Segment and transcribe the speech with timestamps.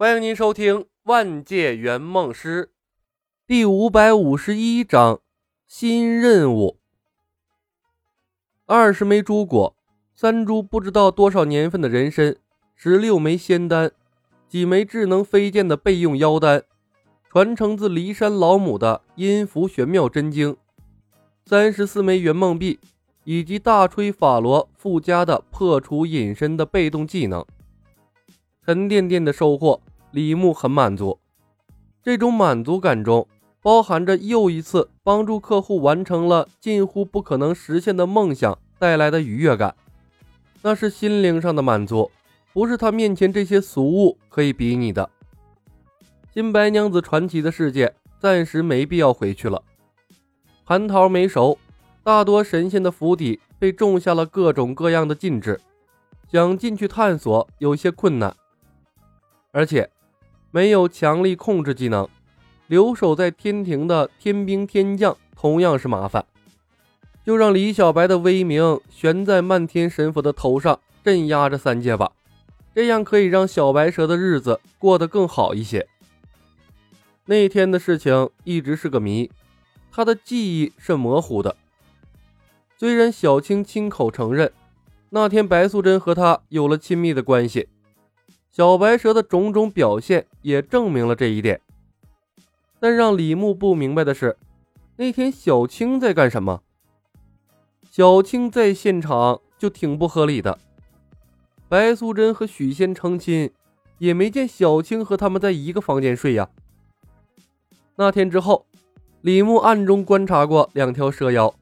[0.00, 2.64] 欢迎您收听《万界圆梦师》
[3.46, 5.20] 第五百五十一章
[5.66, 6.78] 新任务。
[8.64, 9.76] 二十枚珠果，
[10.14, 12.34] 三株不知道多少年份的人参，
[12.74, 13.92] 十六枚仙丹，
[14.48, 16.62] 几枚智能飞剑的备用妖丹，
[17.28, 20.56] 传承自骊山老母的阴符玄妙真经，
[21.44, 22.80] 三十四枚圆梦币，
[23.24, 27.44] 以及大吹法罗附加的破除隐身的被动技能，
[28.64, 29.82] 沉甸甸的收获。
[30.12, 31.20] 李牧很满足，
[32.02, 33.28] 这种满足感中
[33.62, 39.76] 包含着又一次帮助客户完成了近乎不可能实现的梦想带来的愉悦感，
[40.62, 42.10] 那是心灵上的满足，
[42.52, 45.08] 不是他面前这些俗物可以比拟的。
[46.34, 49.62] 新白娘子传奇的世界暂时没必要回去了，
[50.66, 51.56] 蟠桃没熟，
[52.02, 55.60] 大多神仙的府邸被种下了各种各样的禁制，
[56.32, 58.34] 想进去探索有些困难，
[59.52, 59.88] 而且。
[60.50, 62.08] 没有强力控制技能，
[62.66, 66.24] 留守在天庭的天兵天将同样是麻烦。
[67.24, 72.10] 就让李小白的威名悬在漫天神佛的头上，镇压着三界吧，
[72.74, 75.86] 这样可以让小白蛇的日子过得更好一些。
[77.26, 79.30] 那天的事情一直是个谜，
[79.92, 81.54] 他的记忆是模糊的。
[82.76, 84.50] 虽然小青亲口承认，
[85.10, 87.68] 那天白素贞和他有了亲密的关系。
[88.50, 91.60] 小白蛇的种种表现也证明了这一点，
[92.80, 94.36] 但让李牧不明白的是，
[94.96, 96.60] 那天小青在干什么？
[97.90, 100.58] 小青在现场就挺不合理的。
[101.68, 103.52] 白素贞和许仙成亲，
[103.98, 106.50] 也没见小青和他们在一个房间睡呀。
[107.94, 108.66] 那天之后，
[109.20, 111.54] 李牧暗中观察过两条蛇妖，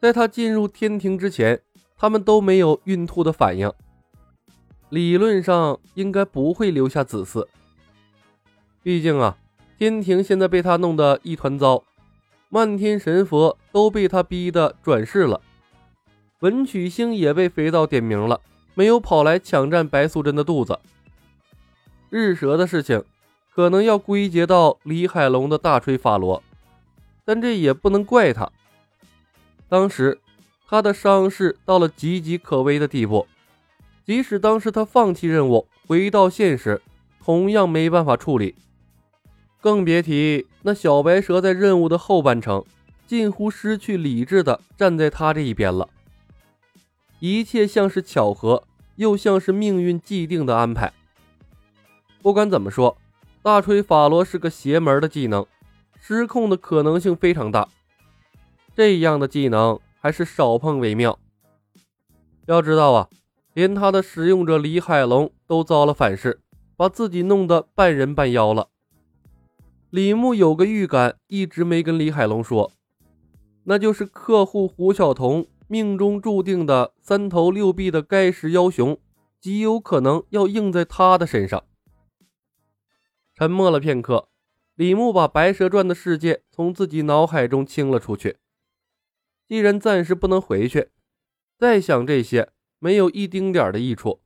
[0.00, 1.60] 在他进入天庭之前，
[1.96, 3.72] 他们都没有孕吐的反应。
[4.88, 7.46] 理论上应该不会留下子嗣，
[8.82, 9.36] 毕竟啊，
[9.76, 11.82] 天庭现在被他弄得一团糟，
[12.48, 15.40] 漫天神佛都被他逼得转世了，
[16.38, 18.40] 文曲星也被肥皂点名了，
[18.74, 20.78] 没有跑来抢占白素贞的肚子。
[22.08, 23.02] 日蛇的事情
[23.52, 26.40] 可能要归结到李海龙的大锤法罗，
[27.24, 28.52] 但这也不能怪他，
[29.68, 30.20] 当时
[30.68, 33.26] 他的伤势到了岌岌可危的地步。
[34.06, 36.80] 即使当时他放弃任务回到现实，
[37.18, 38.54] 同样没办法处理，
[39.60, 42.64] 更别提那小白蛇在任务的后半程
[43.04, 45.88] 近乎失去理智的站在他这一边了。
[47.18, 48.62] 一切像是巧合，
[48.94, 50.92] 又像是命运既定的安排。
[52.22, 52.96] 不管怎么说，
[53.42, 55.44] 大锤法罗是个邪门的技能，
[56.00, 57.68] 失控的可能性非常大。
[58.76, 61.18] 这样的技能还是少碰为妙。
[62.46, 63.08] 要知道啊。
[63.56, 66.42] 连他的使用者李海龙都遭了反噬，
[66.76, 68.68] 把自己弄得半人半妖了。
[69.88, 72.70] 李牧有个预感，一直没跟李海龙说，
[73.64, 79.00] 那就是客户胡晓彤命中注定的三头六臂的该石妖熊，
[79.40, 81.64] 极有可能要应在他的身上。
[83.34, 84.28] 沉默了片刻，
[84.74, 88.36] 李牧把《白蛇传》的世界从自己脑海中清了出去。
[89.48, 90.90] 既然暂时不能回去，
[91.58, 92.50] 再想这些。
[92.78, 94.20] 没有一丁点的益处。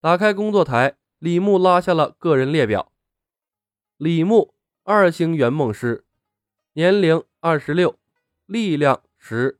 [0.00, 2.90] 打开工作台，李牧拉下了个人列表。
[3.96, 6.04] 李牧，二星圆梦师，
[6.72, 7.96] 年龄二十六，
[8.46, 9.58] 力量十，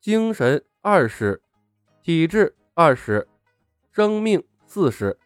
[0.00, 1.40] 精神二十，
[2.02, 3.28] 体质二十，
[3.92, 5.16] 生命四十，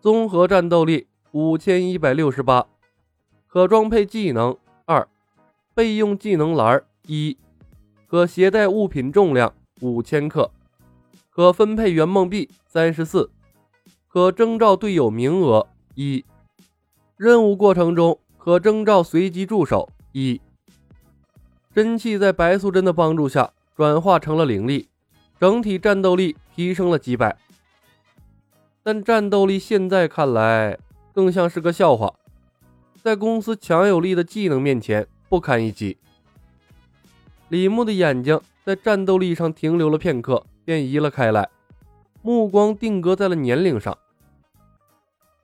[0.00, 2.66] 综合战斗力五千一百六十八，
[3.46, 5.08] 可装配技能二，
[5.74, 7.38] 备用技能栏一，
[8.08, 10.50] 可携带物品重量五千克。
[11.38, 13.30] 可分配圆梦币三十四，
[14.08, 16.24] 可征召队友名额一，
[17.16, 20.40] 任务过程中可征召随机助手一。
[21.72, 24.88] 真气在白素贞的帮助下转化成了灵力，
[25.38, 27.38] 整体战斗力提升了几百。
[28.82, 30.76] 但战斗力现在看来
[31.14, 32.12] 更像是个笑话，
[33.00, 35.98] 在公司强有力的技能面前不堪一击。
[37.48, 40.44] 李牧的眼睛在战斗力上停留了片刻。
[40.68, 41.48] 便移了开来，
[42.20, 43.96] 目光定格在了年龄上。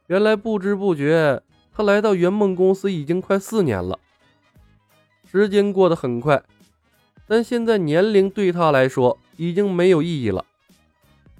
[0.06, 1.42] 原来不知不觉，
[1.72, 3.98] 他来到圆梦公司已经快四年了。
[5.24, 6.42] 时间过得很快，
[7.26, 10.44] 但现在年龄对他来说已经没有意义了。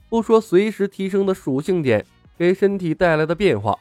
[0.09, 2.07] 不说随时提升的属性点
[2.39, 3.79] 给身体带来的变化，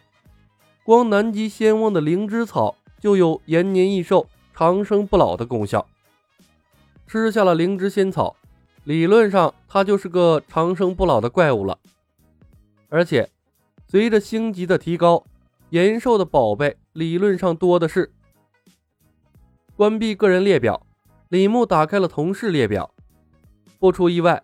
[0.84, 5.88] 光南极仙翁的灵芝草就有延年益寿、长生不老的功效。
[7.08, 8.36] 吃下了灵芝仙草。
[8.86, 11.80] 理论上，他就是个长生不老的怪物了。
[12.90, 13.30] 而且，
[13.88, 15.24] 随着星级的提高，
[15.70, 18.12] 延寿的宝贝理论上多的是。
[19.76, 20.86] 关闭个人列表，
[21.30, 22.94] 李牧打开了同事列表。
[23.80, 24.44] 不出意外，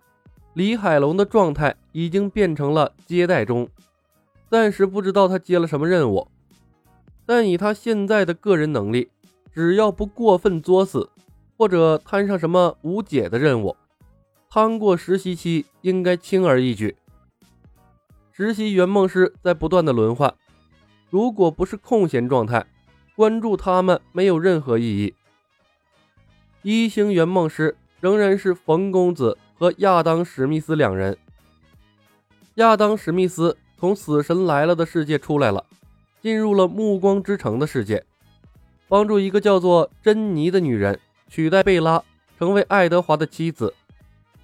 [0.54, 3.68] 李海龙的状态已经变成了接待中，
[4.50, 6.26] 暂时不知道他接了什么任务。
[7.24, 9.10] 但以他现在的个人能力，
[9.54, 11.08] 只要不过分作死，
[11.56, 13.76] 或者摊上什么无解的任务，
[14.52, 16.96] 趟过实习期应该轻而易举。
[18.32, 20.34] 实习圆梦师在不断的轮换，
[21.08, 22.66] 如果不是空闲状态，
[23.14, 25.14] 关注他们没有任何意义。
[26.62, 31.16] 一星圆梦师仍然是冯公子和亚当史密斯两人。
[32.56, 35.64] 亚当史密斯从死神来了的世界出来了。
[36.20, 38.04] 进入了暮光之城的世界，
[38.88, 42.04] 帮助一个叫做珍妮的女人取代贝拉，
[42.38, 43.72] 成为爱德华的妻子，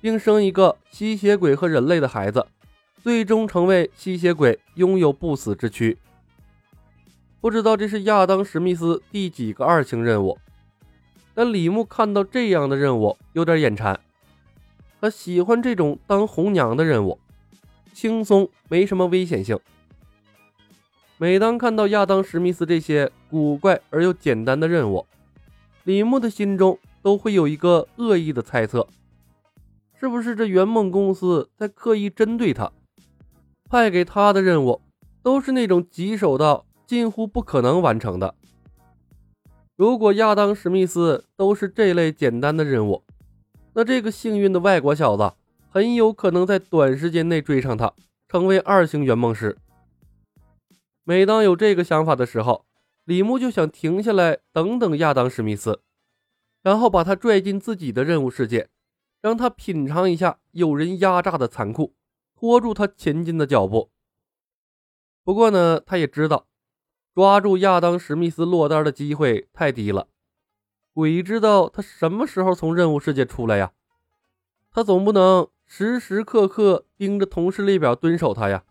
[0.00, 2.46] 并生一个吸血鬼和人类的孩子，
[3.02, 5.96] 最终成为吸血鬼，拥有不死之躯。
[7.40, 10.38] 不知道这是亚当·史密斯第几个二星任务，
[11.34, 13.98] 但李牧看到这样的任务有点眼馋。
[15.00, 17.18] 他喜欢这种当红娘的任务，
[17.92, 19.58] 轻松，没什么危险性。
[21.18, 25.06] 每当看到亚当·史密斯这些古怪而又简单的任务，
[25.84, 28.88] 李牧的心中都会有一个恶意的猜测：
[29.98, 32.70] 是不是这圆梦公司在刻意针对他？
[33.68, 34.80] 派给他的任务
[35.22, 38.34] 都是那种棘手到近乎不可能完成的。
[39.74, 43.02] 如果亚当·史密斯都是这类简单的任务，
[43.72, 45.32] 那这个幸运的外国小子
[45.70, 47.92] 很有可能在短时间内追上他，
[48.28, 49.56] 成为二星圆梦师。
[51.04, 52.64] 每当有这个想法的时候，
[53.04, 55.80] 李牧就想停下来等等亚当·史密斯，
[56.62, 58.68] 然后把他拽进自己的任务世界，
[59.20, 61.94] 让他品尝一下有人压榨的残酷，
[62.34, 63.90] 拖住他前进的脚步。
[65.24, 66.46] 不过呢，他也知道
[67.14, 70.06] 抓住亚当·史密斯落单的机会太低了，
[70.92, 73.72] 鬼知道他什么时候从任务世界出来呀？
[74.70, 78.64] 他总不能时时刻刻盯着同事列表蹲守他呀。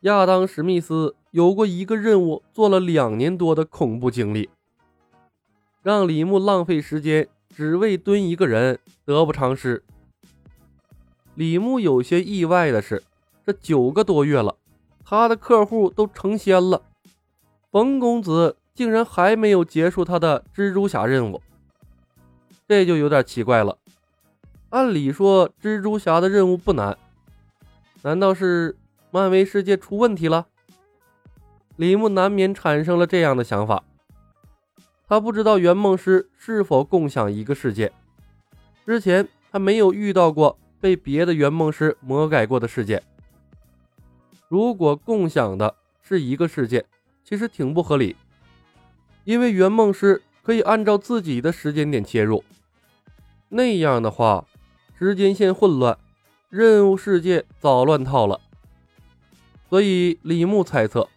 [0.00, 4.50] 亚当·史密斯有过一个任务，做了两年多的恐怖经历，
[5.82, 9.82] 让李牧浪费时间只为蹲一个人，得不偿失。
[11.34, 13.02] 李牧有些意外的是，
[13.46, 14.56] 这九个多月了，
[15.04, 16.82] 他的客户都成仙了，
[17.70, 21.40] 冯公子竟然还没有结束他的蜘蛛侠任务，
[22.66, 23.78] 这就有点奇怪了。
[24.70, 26.98] 按理说，蜘蛛侠的任务不难，
[28.02, 28.76] 难道是？
[29.10, 30.48] 漫威世界出问题了，
[31.76, 33.84] 李牧难免产生了这样的想法。
[35.06, 37.92] 他不知道圆梦师是否共享一个世界，
[38.86, 43.02] 之前他没有遇到过被别的圆梦师魔改过的世界。
[44.48, 46.84] 如果共享的是一个世界，
[47.22, 48.16] 其实挺不合理，
[49.24, 52.42] 因为圆梦师可以按照自己的时间点切入，
[53.48, 54.46] 那样的话，
[54.98, 55.98] 时间线混乱，
[56.48, 58.40] 任务世界早乱套了。
[59.68, 61.08] 所以，李牧猜测，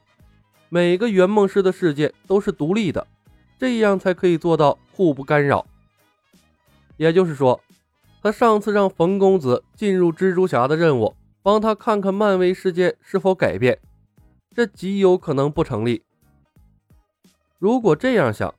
[0.69, 3.05] 每个圆梦师的世界都是独立的，
[3.57, 5.65] 这样才可以做到互不干扰。
[6.97, 7.61] 也就是说，
[8.21, 13.79] 他上次让冯公子进入蜘蛛侠的任务，帮他看看漫威世界是否改变，
[14.55, 16.03] 这极有可能不成立。
[17.59, 18.53] 如果这样想，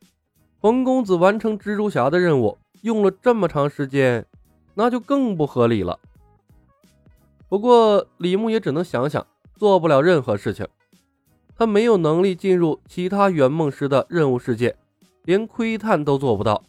[0.61, 4.27] 冯公子完成蜘蛛侠的任务用了这么长时间，
[4.75, 5.99] 那就更不合理了。
[7.49, 9.27] 不过，李牧也只能想想。
[9.57, 10.69] 做不了任何事情，
[11.57, 14.77] 他没有能力进入其他圆梦师的任务世界，
[15.25, 16.63] 连窥探都做不到。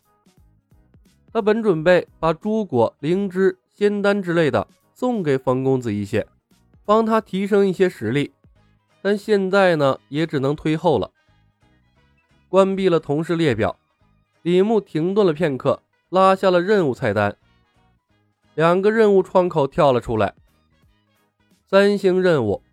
[1.32, 6.28] 他本准备把朱果、灵芝、仙丹之类的送给冯公子一些，
[6.86, 8.32] 帮他提升一些实力，
[9.02, 11.12] 但现在呢，也只能推后了。
[12.48, 13.78] 关闭了同事列表，
[14.42, 17.38] 李牧停顿了片刻，拉下了任务菜单，
[18.56, 20.34] 两个任务窗口跳了出来，
[21.68, 22.64] 三星任务。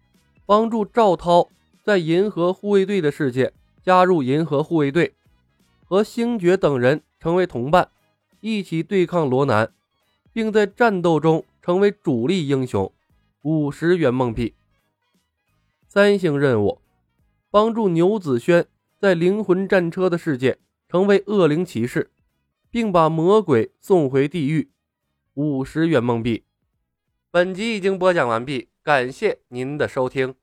[0.49, 1.49] 帮助赵涛
[1.83, 3.52] 在银河护卫队的世界
[3.83, 5.12] 加入银河护卫队，
[5.88, 7.90] 和星爵等人成为同伴，
[8.40, 9.73] 一起对抗罗南，
[10.33, 12.93] 并在战斗中成为主力英雄。
[13.43, 14.55] 五十圆梦币。
[15.87, 16.81] 三星任务：
[17.50, 18.66] 帮助牛子轩
[18.99, 22.11] 在灵魂战车的世界成为恶灵骑士，
[22.69, 24.71] 并把魔鬼送回地狱。
[25.35, 26.43] 五十圆梦币。
[27.31, 28.69] 本集已经播讲完毕。
[28.83, 30.35] 感谢您的收听。